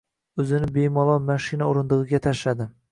O‘zini 0.43 0.69
behol 0.77 1.13
mashina 1.29 1.71
o‘rindig‘iga 1.75 2.27
tashladi. 2.29 2.75